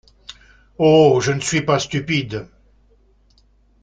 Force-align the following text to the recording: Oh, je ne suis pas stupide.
Oh, 0.79 1.21
je 1.21 1.31
ne 1.31 1.39
suis 1.41 1.61
pas 1.61 1.77
stupide. 1.77 2.47